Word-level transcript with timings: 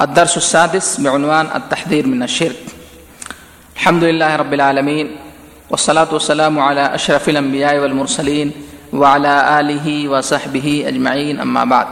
الدرس 0.00 0.36
السادس 0.36 1.00
بعنوان 1.00 1.48
التحذير 1.54 2.06
من 2.06 2.22
الشرك. 2.22 2.56
الحمد 3.76 4.04
لله 4.04 4.36
رب 4.36 4.52
العالمين، 4.54 5.16
والصلاة 5.70 6.08
والسلام 6.12 6.58
على 6.58 6.94
أشرف 6.94 7.28
الأنبياء 7.28 7.78
والمرسلين 7.78 8.52
وعلى 8.92 9.60
آله 9.60 10.08
وصحبه 10.08 10.84
أجمعين، 10.88 11.40
أما 11.40 11.64
بعد. 11.64 11.86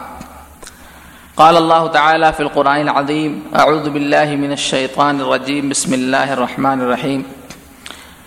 قال 1.36 1.56
الله 1.56 1.86
تعالى 1.86 2.32
في 2.32 2.40
القرآن 2.40 2.80
العظيم 2.80 3.42
أعوذ 3.56 3.90
بالله 3.90 4.36
من 4.36 4.52
الشيطان 4.52 5.20
الرجيم، 5.20 5.68
بسم 5.68 5.94
الله 5.94 6.32
الرحمن 6.32 6.80
الرحيم. 6.80 7.24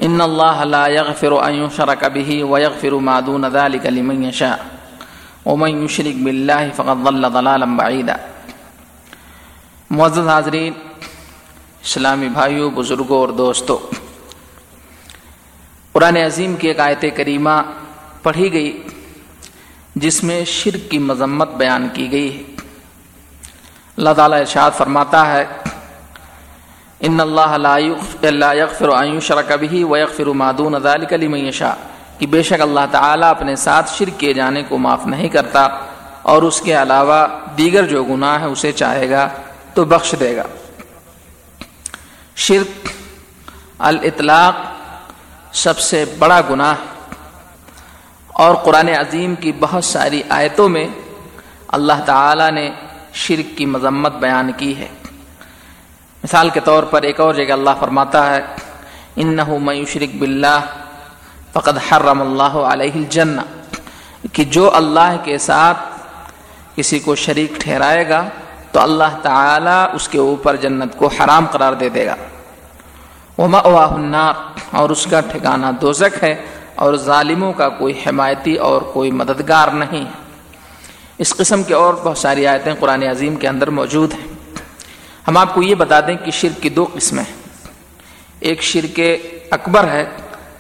إن 0.04 0.22
الله 0.22 0.64
لا 0.64 0.88
يغفر 0.88 1.48
أن 1.48 1.54
يشرك 1.54 2.06
به 2.06 2.44
ويغفر 2.44 2.94
ما 2.98 3.20
دون 3.20 3.46
ذلك 3.46 3.86
لمن 3.86 4.24
يشاء. 4.24 4.60
ومن 5.46 5.86
يشرك 5.86 6.16
بالله 6.16 6.70
فقد 6.70 6.98
ضل 7.04 7.30
ضلالا 7.30 7.78
بعيدا. 7.78 8.33
معزز 9.94 10.28
حاضرین، 10.28 10.74
اسلامی 11.84 12.30
بھائیوں 12.30 12.72
بزرگوں 12.72 13.20
اور 13.20 13.30
دوستوں، 13.30 13.78
قرآن 15.92 16.18
عظیم 16.18 16.56
کی 16.56 16.68
ایک 16.68 16.80
آیت 16.80 17.06
کریمہ 17.16 17.62
پڑھی 18.24 18.54
گئی، 18.54 18.84
جس 19.96 20.24
میں 20.24 20.46
شرک 20.46 20.92
کی 20.92 21.00
مذمت 21.00 21.50
بیان 21.50 21.88
کی 21.94 22.12
گئی 22.12 22.38
ہے۔ 22.38 22.44
اللہ 23.98 24.10
تعالیٰ 24.16 24.40
ارشاد 24.40 24.72
فرماتا 24.78 25.34
ہے، 25.34 25.46
ان 27.00 27.20
اللہ 27.20 27.58
لا 27.60 28.54
یغفر 28.54 28.90
ان 28.90 29.08
یشرک 29.08 29.52
به 29.52 29.90
ویغفر 29.90 30.26
ما 30.26 30.52
دون 30.58 30.80
ذلك 30.80 31.14
لمن 31.14 31.40
یشاء۔ 31.40 31.74
کہ 32.18 32.28
بے 32.28 32.44
شک 32.44 32.62
اللہ 32.62 32.86
تعالیٰ 32.92 33.30
اپنے 33.30 33.56
ساتھ 33.56 33.94
شرک 33.94 34.20
کیے 34.20 34.34
جانے 34.34 34.64
کو 34.64 34.78
معاف 34.78 35.06
نہیں 35.06 35.30
کرتا 35.30 35.68
اور 36.22 36.44
اس 36.44 36.62
کے 36.62 36.82
علاوہ 36.82 37.28
دیگر 37.58 37.84
جو 37.84 38.04
گناہ 38.04 38.40
ہے 38.40 38.46
اسے 38.46 38.72
چاہے 38.72 39.10
گا 39.10 39.30
تو 39.74 39.86
بخش 39.86 40.16
دے 40.20 40.36
گا۔ 40.36 40.44
شرک، 42.36 42.88
الاطلاق 43.80 44.56
سب 45.56 45.80
سے 45.80 46.06
بڑا 46.20 46.42
گناہ۔ 46.50 46.76
اور 48.28 48.56
قرآن 48.56 48.88
عظیم 48.88 49.36
کی 49.36 49.52
بہت 49.60 49.84
ساری 49.84 50.22
آیتوں 50.30 50.70
میں 50.70 50.88
اللہ 51.68 51.94
تعالی 52.06 52.52
نے 52.52 52.70
شرک 53.14 53.58
کی 53.58 53.66
مذمت 53.66 54.14
بیان 54.14 54.52
کی 54.58 54.78
ہے۔ 54.78 54.88
مثال 56.24 56.50
کے 56.50 56.60
طور 56.60 56.84
پر 56.84 57.02
ایک 57.02 57.20
اور 57.20 57.34
جگہ 57.34 57.54
اللہ 57.54 57.70
فرماتا 57.80 58.36
ہے 58.36 58.42
ان 59.16 59.40
تو 68.74 68.80
اللہ 68.80 69.18
تعالی 69.22 69.96
اس 69.96 70.08
کے 70.08 70.20
اوپر 70.20 70.56
جنت 70.56 70.98
کو 70.98 71.08
حرام 71.08 71.46
قرار 71.52 71.74
دے 71.74 71.90
دے 71.90 72.06
گا۔ 72.06 72.16
وما 73.38 73.60
النار، 73.60 74.34
اور 74.76 74.90
اس 74.90 75.06
کا 75.10 75.20
ٹھکانہ 75.22 75.66
دوزک 75.82 76.24
ہے، 76.24 76.34
اور 76.76 76.96
ظالموں 76.98 77.52
کا 77.54 77.68
کوئی 77.70 77.94
حمایتی 78.06 78.56
اور 78.68 78.82
کوئی 78.94 79.12
مددگار 79.12 79.68
نہیں۔ 79.74 80.06
ہے 80.06 80.22
اس 81.20 81.34
قسم 81.36 81.64
کی 81.64 81.74
اور 81.74 81.94
بہت 81.94 82.18
ساری 82.18 82.48
آیتیں 82.48 82.74
قرآن 82.80 83.04
عظیم 83.04 83.36
کے 83.36 83.48
اندر 83.48 83.70
موجود 83.70 84.14
ہیں۔ 84.14 84.28
ہم 85.28 85.38
آپ 85.38 85.54
کو 85.54 85.62
یہ 85.64 85.76
بتا 85.76 86.00
دیں 86.08 86.16
کہ 86.26 86.32
شرک 86.32 86.62
کی 86.62 86.70
دو 86.70 86.86
قسمیں 86.94 87.24
ایک 88.40 88.62
شرک 88.62 89.00
اکبر 89.52 89.88
ہے، 89.88 90.06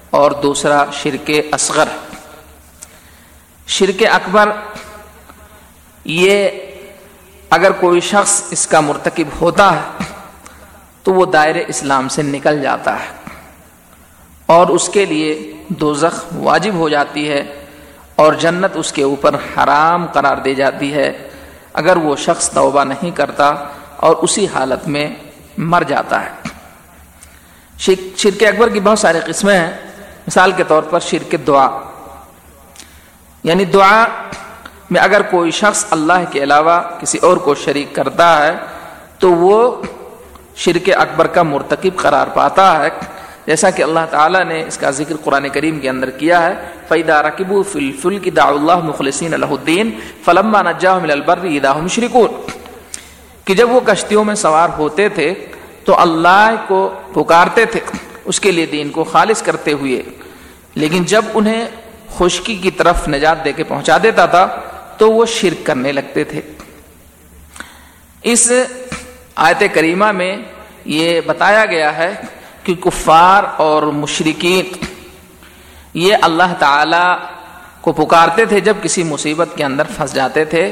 اور 0.09 0.31
دوسرا 0.43 0.83
شرک 0.93 1.31
اصغر 1.51 1.87
ہے۔ 1.87 2.01
شرک 3.67 4.03
اکبر 4.11 4.49
یہ 6.05 6.49
اگر 7.53 7.71
کوئی 7.71 7.99
شخص 7.99 8.43
اس 8.51 8.67
کا 8.67 8.79
مرتکب 8.79 9.41
ہوتا 9.41 9.75
ہے، 9.75 10.03
تو 11.03 11.13
وہ 11.13 11.25
دائر 11.25 11.55
اسلام 11.55 12.07
سے 12.07 12.21
نکل 12.21 12.61
جاتا 12.61 12.99
ہے۔ 12.99 13.29
اور 14.45 14.67
اس 14.67 14.89
کے 14.89 15.05
لیے 15.05 15.53
دوزخ 15.67 16.25
واجب 16.35 16.73
ہو 16.73 16.89
جاتی 16.89 17.29
ہے 17.29 17.65
اور 18.15 18.33
جنت 18.33 18.71
اس 18.73 18.91
کے 18.91 19.03
اوپر 19.03 19.35
حرام 19.35 20.05
قرار 20.05 20.37
دی 20.37 20.55
جاتی 20.55 20.93
ہے۔ 20.93 21.29
اگر 21.73 21.97
وہ 21.97 22.15
شخص 22.15 22.49
توبہ 22.49 22.83
نہیں 22.83 23.11
کرتا 23.11 23.51
اور 23.95 24.15
اسی 24.15 24.47
حالت 24.53 24.87
میں 24.87 25.15
مر 25.57 25.83
جاتا 25.87 26.25
ہے۔ 26.25 26.31
شرک 28.15 28.43
اکبر 28.43 28.69
کی 28.69 28.79
بہت 28.79 28.99
سارے 28.99 29.19
قسمیں 29.25 29.59
ہیں۔ 29.59 29.71
مثال 30.27 30.51
کے 30.51 30.63
طور 30.63 30.83
پر 30.83 30.99
شرک 30.99 31.35
دعا۔ 31.47 31.69
یعنی 33.43 33.65
دعا 33.65 34.05
میں 34.89 35.01
اگر 35.01 35.21
کوئی 35.21 35.51
شخص 35.51 35.85
اللہ 35.89 36.23
کے 36.31 36.43
علاوہ 36.43 36.81
کسی 36.99 37.17
اور 37.17 37.37
کو 37.37 37.55
شریک 37.55 37.95
کرتا 37.95 38.47
ہے، 38.47 38.53
تو 39.19 39.33
وہ 39.33 39.81
شرک 40.55 40.89
اکبر 40.97 41.27
کا 41.27 41.43
مرتکب 41.43 41.95
قرار 41.95 42.27
پاتا 42.27 42.83
ہے۔ 42.83 42.89
جیسا 43.47 43.69
کہ 43.69 43.83
اللہ 43.83 43.99
تعالیٰ 44.09 44.43
نے 44.43 44.63
اس 44.67 44.77
کا 44.77 44.91
ذکر 44.91 45.15
قرآن 45.23 45.49
کریم 45.49 45.79
کے 45.79 45.89
اندر 45.89 46.09
کیا 46.09 46.41
ہے۔ 46.41 46.53
فیدا 46.87 47.23
رقب 47.23 47.53
فل 48.01 48.17
کی 48.17 48.29
دا 48.29 48.43
اللہ 48.43 48.77
مخلصین 48.77 49.33
اللہ 49.33 49.45
الدین 49.45 49.99
فلما 50.25 50.61
نجا 50.61 50.93
البر 50.93 51.37
ادا 51.37 51.73
مشرقون 51.73 52.29
کہ 53.45 53.53
جب 53.53 53.71
وہ 53.71 53.79
کشتیوں 53.79 54.23
میں 54.23 54.35
سوار 54.35 54.69
ہوتے 54.77 55.09
تھے، 55.09 55.33
تو 55.85 55.99
اللہ 55.99 56.55
کو 56.67 56.93
پکارتے 57.13 57.65
تھے، 57.65 57.79
اس 58.25 58.39
کے 58.39 58.51
لیے 58.51 58.65
دین 58.65 58.89
کو 58.89 59.03
خالص 59.03 59.41
کرتے 59.41 59.73
ہوئے۔ 59.73 60.01
لیکن 60.75 61.03
جب 61.03 61.25
انہیں 61.33 61.65
خشکی 62.17 62.55
کی 62.55 62.71
طرف 62.71 63.07
نجات 63.07 63.45
دے 63.45 63.53
کے 63.53 63.63
پہنچا 63.63 63.97
دیتا 64.03 64.25
تھا 64.25 64.47
تو 65.03 65.11
وہ 65.11 65.25
شرک 65.25 65.65
کرنے 65.65 65.91
لگتے 65.91 66.23
تھے۔ 66.23 66.41
اس 68.21 68.51
آیت 69.35 69.63
کریمہ 69.73 70.11
میں 70.11 70.37
یہ 70.85 71.21
بتایا 71.25 71.65
گیا 71.65 71.97
ہے 71.97 72.11
کہ 72.63 72.75
کفار 72.75 73.43
اور 73.57 73.83
مشرقین 73.83 74.85
یہ 75.93 76.17
اللہ 76.21 76.53
تعالی 76.59 77.25
کو 77.81 77.91
پکارتے 77.91 78.45
تھے 78.45 78.59
جب 78.59 78.77
کسی 78.81 79.03
مصیبت 79.03 79.49
کے 79.55 79.63
اندر 79.63 79.83
پھنس 79.83 80.13
جاتے 80.13 80.45
تھے، 80.45 80.71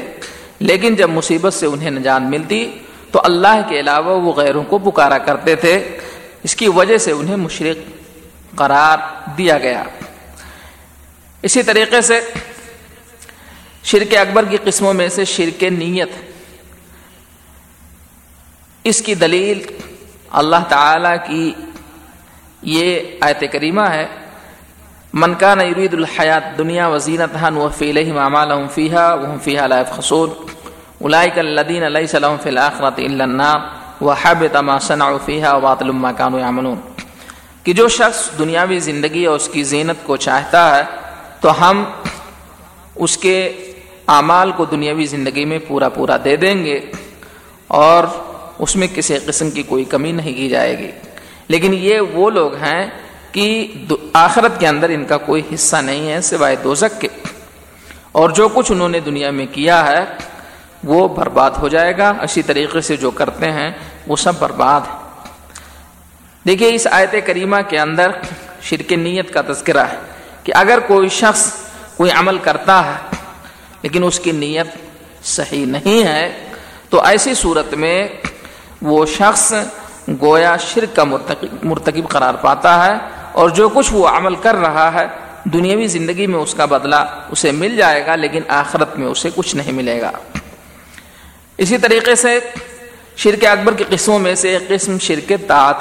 لیکن 0.58 0.94
جب 0.94 1.10
مصیبت 1.10 1.54
سے 1.54 1.66
انہیں 1.66 1.90
نجات 1.90 2.22
ملتی 2.22 2.78
تو 3.10 3.20
اللہ 3.24 3.60
کے 3.68 3.80
علاوہ 3.80 4.20
وہ 4.20 4.32
غیروں 4.32 4.64
کو 4.64 4.78
پکارا 4.78 5.18
کرتے 5.18 5.56
تھے۔ 5.56 5.98
اس 6.42 6.56
کی 6.56 6.68
وجہ 6.68 6.98
سے 6.98 7.12
انہیں 7.12 7.36
مشرق 7.36 7.90
قرار 8.56 8.98
دیا 9.38 9.58
گیا۔ 9.58 9.84
اسی 11.42 11.62
طریقے 11.62 12.00
سے 12.00 12.20
شرک 13.82 14.14
اکبر 14.16 14.44
کی 14.44 14.56
قسموں 14.64 14.94
میں 14.94 15.08
سے 15.08 15.24
شرک 15.24 15.64
نیت 15.64 16.08
اس 18.84 19.02
کی 19.02 19.14
دلیل 19.14 19.62
اللہ 20.30 20.64
تعالی 20.68 21.16
کی 21.26 21.52
یہ 22.62 22.98
آیت 23.20 23.44
کریمہ 23.52 23.82
ہے۔ 23.82 24.06
منکان 25.12 25.60
یرید 25.60 25.94
الحیات 25.94 26.58
دنیا 26.58 26.88
وزینت 26.88 27.36
ہن 27.42 27.56
و 27.56 27.68
فیلہ 27.68 28.12
مامال 28.12 28.52
فیحہ 28.74 29.16
وہ 29.20 29.38
فیحہ 29.42 29.66
لائف 29.66 29.90
خسول 29.96 30.30
الائک 31.00 31.38
الدین 31.38 31.82
علیہ 31.82 32.00
السلام 32.00 32.36
فی 32.42 32.48
الآخرت 32.48 32.98
اللہ 32.98 34.02
و 34.02 34.10
حب 34.12 34.44
تما 34.52 34.78
ثنا 34.78 35.16
فیحہ 35.24 35.54
وبات 35.54 35.82
الما 35.82 36.12
کان 36.12 36.38
یامنون 36.38 36.80
کہ 37.62 37.72
جو 37.72 37.88
شخص 37.88 38.38
دنیاوی 38.38 38.78
زندگی 38.78 39.24
اور 39.24 39.36
اس 39.36 39.48
کی 39.52 39.62
زینت 39.62 39.96
کو 40.06 40.16
چاہتا 40.16 40.76
ہے 40.76 40.82
تو 41.40 41.60
ہم 41.60 41.84
اس 42.94 43.16
کے 43.16 43.36
اعمال 44.08 44.52
کو 44.52 44.64
دنیاوی 44.64 45.06
زندگی 45.06 45.44
میں 45.44 45.58
پورا 45.68 45.88
پورا 45.88 46.16
دے 46.24 46.36
دیں 46.36 46.64
گے 46.64 46.80
اور 47.66 48.04
اس 48.58 48.76
میں 48.76 48.86
کسی 48.94 49.18
قسم 49.26 49.50
کی 49.50 49.62
کوئی 49.62 49.84
کمی 49.84 50.12
نہیں 50.12 50.34
کی 50.34 50.48
جائے 50.48 50.78
گی۔ 50.78 50.90
لیکن 51.48 51.74
یہ 51.74 52.00
وہ 52.00 52.30
لوگ 52.30 52.54
ہیں 52.54 52.86
کہ 53.32 53.72
آخرت 54.12 54.60
کے 54.60 54.66
اندر 54.68 54.88
ان 54.88 55.04
کا 55.04 55.16
کوئی 55.16 55.42
حصہ 55.54 55.76
نہیں 55.76 56.12
ہے 56.12 56.20
سوائے 56.20 56.56
دوزک 56.56 57.00
کے۔ 57.00 57.08
اور 58.12 58.30
جو 58.30 58.48
کچھ 58.48 58.72
انہوں 58.72 58.88
نے 58.88 59.00
دنیا 59.00 59.30
میں 59.30 59.46
کیا 59.52 59.86
ہے، 59.86 60.04
وہ 60.84 61.08
برباد 61.08 61.50
ہو 61.50 61.68
جائے 61.68 61.98
گا۔ 61.98 62.12
اسی 62.22 62.42
طریقے 62.42 62.80
سے 62.80 62.96
جو 62.96 63.10
کرتے 63.10 63.52
ہیں، 63.52 63.70
وہ 64.06 64.16
سب 64.16 64.32
برباد 64.38 64.80
ہے 64.80 64.98
دیکھیے، 66.46 66.74
اس 66.74 66.86
آیت 66.90 67.14
کریمہ 67.26 67.56
کے 67.68 67.78
اندر 67.78 68.10
شرک 68.62 68.92
نیت 68.92 69.34
کا 69.34 69.40
تذکرہ 69.48 69.84
ہے 69.84 69.96
کہ 70.42 70.52
اگر 70.54 70.78
کوئی 70.86 71.08
شخص 71.08 71.52
کوئی 71.96 72.10
عمل 72.10 72.38
کرتا 72.38 72.84
ہے 72.84 73.11
لیکن 73.82 74.04
اس 74.04 74.20
کی 74.20 74.32
نیت 74.32 74.66
صحیح 75.24 75.66
نہیں 75.66 76.04
ہے۔ 76.04 76.44
تو 76.90 77.04
ایسی 77.04 77.34
صورت 77.34 77.74
میں 77.74 78.08
وہ 78.82 79.06
شخص 79.06 79.52
گویا 80.08 80.56
شرک 80.56 80.96
کا 80.96 81.04
مرتکب 81.62 82.08
قرار 82.08 82.34
پاتا 82.34 82.86
ہے 82.86 82.94
اور 83.32 83.48
جو 83.48 83.68
کچھ 83.68 83.92
وہ 83.92 84.08
عمل 84.08 84.34
کر 84.34 84.54
رہا 84.54 84.92
ہے، 84.92 85.06
دنیاوی 85.44 85.86
زندگی 85.86 86.26
میں 86.26 86.38
اس 86.38 86.54
کا 86.54 86.64
بدلہ 86.64 87.24
اسے 87.30 87.52
مل 87.52 87.76
جائے 87.76 88.06
گا، 88.06 88.16
لیکن 88.16 88.40
آخرت 88.48 88.98
میں 88.98 89.06
اسے 89.06 89.28
کچھ 89.34 89.56
نہیں 89.56 89.72
ملے 89.72 90.00
گا۔ 90.00 90.10
اسی 91.58 91.78
طریقے 91.78 92.14
سے 92.14 92.38
شرک 93.16 93.44
اکبر 93.44 93.74
کی 93.74 93.84
قسموں 93.88 94.18
میں 94.18 94.34
سے 94.34 94.56
ایک 94.56 94.68
قسم 94.68 94.98
شرک 94.98 95.32
طاعت 95.46 95.76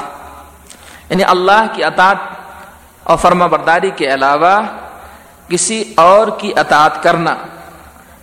یعنی 1.10 1.24
اللہ 1.24 1.66
کی 1.74 1.84
اطاعت 1.84 2.18
اور 3.04 3.18
فرما 3.18 3.48
برداری 3.48 3.92
کے 3.96 4.14
علاوہ 4.14 4.62
کسی 5.48 5.84
اور 5.96 6.28
کی 6.38 6.52
اطاعت 6.56 7.04
کرنا۔ 7.04 7.36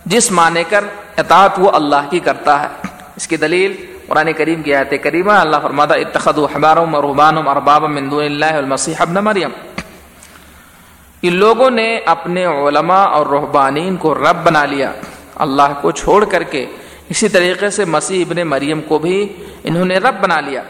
جس 0.09 0.31
مانے 0.31 0.63
کر 0.69 0.83
اطاعت 1.17 1.51
وہ 1.57 1.71
اللہ 1.71 2.09
کی 2.09 2.19
کرتا 2.19 2.63
ہے۔ 2.63 2.67
اس 3.15 3.27
کی 3.27 3.37
دلیل 3.37 3.85
قرآن 4.07 4.33
کریم 4.33 4.61
کی 4.61 4.75
آیت 4.75 4.93
کریمہ 5.03 5.31
اللہ 5.31 5.55
فرماتا 5.61 5.95
اتخذ 5.95 6.39
حبارم 6.55 6.95
اور 6.95 7.03
ارباب 7.47 7.83
من 7.83 8.11
دون 8.11 8.23
اللہ 8.23 8.45
المسیح 8.45 8.95
ابن 8.99 9.13
مریم۔ 9.13 9.49
ان 11.21 11.35
لوگوں 11.35 11.69
نے 11.69 11.99
اپنے 12.05 12.45
علماء 12.45 13.03
اور 13.03 13.25
رحبانین 13.25 13.95
کو 13.95 14.15
رب 14.15 14.37
بنا 14.43 14.65
لیا۔ 14.65 14.91
اللہ 15.35 15.73
کو 15.81 15.91
چھوڑ 15.91 16.25
کر 16.25 16.43
کے 16.43 16.65
اسی 17.09 17.29
طریقے 17.29 17.69
سے 17.69 17.85
مسیح 17.85 18.25
ابن 18.29 18.47
مریم 18.47 18.81
کو 18.81 18.99
بھی 18.99 19.33
انہوں 19.63 19.85
نے 19.85 19.97
رب 19.97 20.15
بنا 20.21 20.39
لیا۔ 20.39 20.61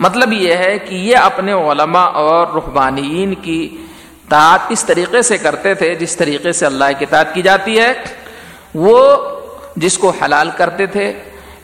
مطلب 0.00 0.32
یہ 0.32 0.54
ہے 0.54 0.78
کہ 0.78 0.94
یہ 0.94 1.16
اپنے 1.16 1.52
علماء 1.52 2.06
اور 2.06 2.46
رحبانین 2.54 3.34
کی 3.34 3.76
تعت 4.28 4.60
اس 4.68 4.84
طریقے 4.84 5.22
سے 5.22 5.38
کرتے 5.38 5.74
تھے 5.74 5.94
جس 5.94 6.16
طریقے 6.16 6.52
سے 6.52 6.66
اللہ 6.66 6.90
کی 6.98 7.06
تعت 7.06 7.34
کی 7.34 7.42
جاتی 7.42 7.80
ہے۔ 7.80 7.92
وہ 8.74 9.16
جس 9.76 9.98
کو 9.98 10.10
حلال 10.10 10.50
کرتے 10.56 10.86
تھے، 10.86 11.12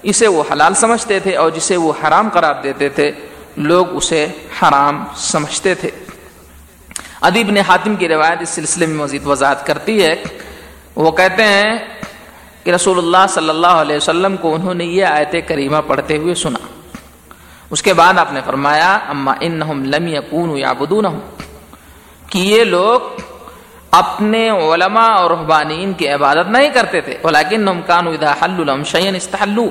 اسے 0.02 0.28
وہ 0.28 0.42
حلال 0.52 0.74
سمجھتے 0.74 1.20
تھے 1.20 1.36
اور 1.36 1.50
جسے 1.50 1.76
وہ 1.76 1.92
حرام 2.02 2.28
قرار 2.28 2.54
دیتے 2.62 2.88
تھے، 2.88 3.12
لوگ 3.56 3.96
اسے 3.96 4.26
حرام 4.62 5.04
سمجھتے 5.16 5.74
تھے۔ 5.74 5.90
ادیب 7.20 7.50
نے 7.50 7.60
حاتم 7.68 7.96
کی 7.96 8.08
روایت 8.08 8.42
اس 8.42 8.48
سلسلے 8.48 8.86
میں 8.86 8.96
مزید 8.96 9.26
وضاحت 9.26 9.66
کرتی 9.66 10.02
ہے۔ 10.02 10.24
وہ 10.96 11.10
کہتے 11.10 11.44
ہیں 11.44 11.78
کہ 12.64 12.70
رسول 12.70 12.98
اللہ 12.98 13.26
صلی 13.28 13.48
اللہ 13.48 13.66
علیہ 13.66 13.96
وسلم 13.96 14.36
کو 14.36 14.54
انہوں 14.54 14.74
نے 14.74 14.84
یہ 14.84 15.04
آیت 15.04 15.34
کریمہ 15.48 15.76
پڑھتے 15.86 16.16
ہوئے 16.16 16.34
سنا۔ 16.34 16.58
اس 17.70 17.82
کے 17.82 17.92
بعد 17.92 18.18
آپ 18.18 18.32
نے 18.32 18.40
فرمایا، 18.46 18.94
اما 18.94 19.34
ان 19.40 19.60
لم 19.90 20.06
یکون 20.06 20.58
یا 20.58 20.72
کہ 22.26 22.38
یہ 22.38 22.64
لوگ 22.64 23.00
اپنے 23.90 24.50
علماء 24.50 25.08
اور 25.08 25.30
رحبانین 25.30 25.92
کی 25.92 26.08
عبادت 26.08 26.50
نہیں 26.50 26.68
کرتے 26.68 27.00
تھے 27.00 27.16
لیکن 27.22 29.14
استحلوا۔ 29.14 29.68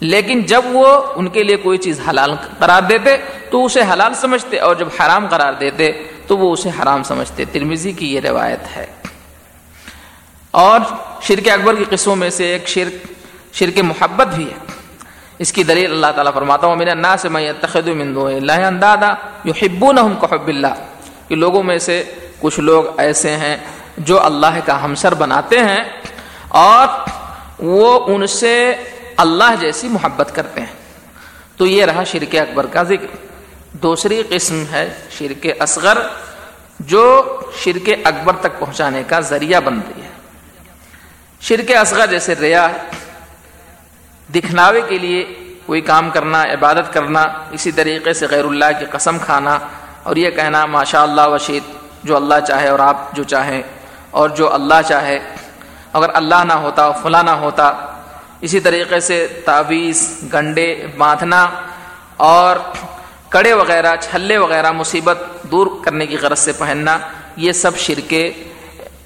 لیکن 0.00 0.42
جب 0.42 0.62
وہ 0.66 1.02
ان 1.16 1.28
کے 1.28 1.42
لیے 1.42 1.56
کوئی 1.56 1.78
چیز 1.78 2.00
حلال 2.10 2.34
قرار 2.58 2.82
دیتے، 2.82 3.16
تو 3.50 3.64
اسے 3.64 3.80
حلال 3.92 4.14
سمجھتے 4.14 4.58
اور 4.58 4.74
جب 4.74 4.88
حرام 5.00 5.26
قرار 5.26 5.52
دیتے، 5.52 5.92
تو 6.26 6.38
وہ 6.38 6.52
اسے 6.52 6.68
حرام 6.68 7.02
سمجھتے۔ 7.02 7.44
ترمیزی 7.52 7.92
کی 7.92 8.14
یہ 8.14 8.20
روایت 8.20 8.76
ہے۔ 8.76 8.86
اور 10.50 10.80
شرک 11.22 11.48
اکبر 11.48 11.74
کی 11.74 11.84
قسموں 11.90 12.16
میں 12.16 12.30
سے 12.30 12.44
ایک 12.44 12.68
شرک 12.68 13.12
شرک 13.52 13.78
محبت 13.78 14.26
بھی 14.26 14.44
ہے۔ 14.44 14.72
اس 15.38 15.52
کی 15.52 15.62
دلیل 15.62 15.92
اللہ 15.92 16.06
تعالیٰ 16.14 16.34
فرماتا 16.34 16.66
ہوں 16.66 16.76
میرے 16.76 16.94
نا 16.94 17.16
سے 17.16 17.28
میں 17.28 17.42
اللہ 18.36 18.52
اندادا 18.52 19.14
یحبونہم 19.44 20.14
کحب 20.20 20.46
اللہ 20.46 20.74
کہ 21.28 21.34
لوگوں 21.34 21.62
میں 21.62 21.78
سے 21.78 22.04
کچھ 22.42 22.60
لوگ 22.60 23.00
ایسے 23.00 23.36
ہیں 23.36 23.56
جو 23.98 24.22
اللہ 24.22 24.58
کا 24.64 24.84
ہمسر 24.84 25.14
بناتے 25.14 25.58
ہیں 25.58 25.84
اور 26.48 26.86
وہ 27.58 28.06
ان 28.06 28.26
سے 28.26 28.74
اللہ 29.16 29.54
جیسی 29.60 29.88
محبت 29.88 30.30
کرتے 30.34 30.60
ہیں۔ 30.60 30.72
تو 31.56 31.66
یہ 31.66 31.84
رہا 31.84 32.04
شرک 32.04 32.34
اکبر 32.34 32.66
کا 32.66 32.82
ذکر۔ 32.82 33.16
دوسری 33.72 34.22
قسم 34.28 34.64
ہے 34.72 34.94
شرک 35.10 35.46
اصغر 35.60 35.98
جو 36.80 37.22
شرک 37.56 37.90
اکبر 38.04 38.36
تک 38.36 38.58
پہنچانے 38.58 39.02
کا 39.06 39.20
ذریعہ 39.20 39.60
بنتی 39.60 40.02
ہے۔ 40.02 40.08
شرک 41.40 41.70
اصغر 41.76 42.06
جیسے 42.06 42.34
ریا 42.40 42.68
دکھناوے 44.34 44.80
کے 44.88 44.98
لیے 44.98 45.34
کوئی 45.66 45.80
کام 45.80 46.10
کرنا، 46.10 46.42
عبادت 46.42 46.92
کرنا، 46.92 47.22
اسی 47.50 47.72
طریقے 47.72 48.12
سے 48.12 48.26
غیر 48.30 48.44
اللہ 48.44 48.64
کی 48.78 48.84
قسم 48.90 49.18
کھانا 49.18 49.58
اور 50.02 50.16
یہ 50.16 50.30
کہنا 50.30 50.66
ماشاء 50.66 51.02
اللہ 51.02 51.28
وشید 51.28 51.62
جو 52.04 52.16
اللہ 52.16 52.34
چاہے 52.46 52.68
اور 52.68 52.78
آپ 52.78 53.12
جو 53.12 53.22
چاہیں 53.22 53.62
اور 54.10 54.28
جو 54.28 54.54
اللہ 54.54 54.74
چاہے، 54.88 55.18
اگر 55.92 56.10
اللہ 56.14 56.44
نہ 56.44 56.52
ہوتا، 56.52 56.90
فلاں 56.90 57.22
نہ 57.22 57.30
ہوتا، 57.30 57.72
اسی 58.40 58.60
طریقے 58.60 59.00
سے 59.00 59.26
تعویذ، 59.44 60.08
گنڈے 60.34 60.86
باندھنا 60.98 61.48
اور 62.16 62.56
کڑے 63.28 63.52
وغیرہ، 63.52 63.96
چھلے 63.96 64.38
وغیرہ، 64.38 64.72
مصیبت 64.72 65.18
دور 65.42 65.66
کرنے 65.84 66.06
کی 66.06 66.18
غرض 66.18 66.38
سے 66.38 66.52
پہننا، 66.52 66.98
یہ 67.36 67.52
سب 67.52 67.76
شرکے 67.76 68.32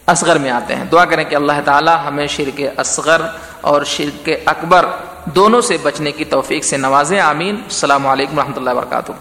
اصغر 0.07 0.39
میں 0.39 0.51
آتے 0.51 0.77
ہیں۔ 0.77 0.85
دعا 0.85 1.05
کریں 1.05 1.25
کہ 1.25 1.35
اللہ 1.35 1.53
تعالی 1.65 1.91
ہمیں 2.07 2.27
شرک 2.27 2.61
اصغر 2.77 3.21
اور 3.61 3.83
شرک 3.85 4.31
اکبر 4.47 4.87
دونوں 5.25 5.61
سے 5.61 5.77
بچنے 5.83 6.13
کی 6.13 6.25
توفیق 6.25 6.65
سے 6.65 6.77
نوازیں 6.77 7.21
آمین۔ 7.21 7.55
السلام 7.55 8.07
علیکم 8.07 8.39
و 8.39 8.41
اللہ 8.41 8.71
وبرکاتہ۔ 8.71 9.13